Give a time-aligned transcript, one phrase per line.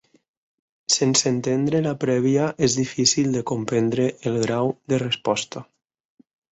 [0.93, 5.69] Sense entendre la prèvia és difícil de comprendre el grau de resposta.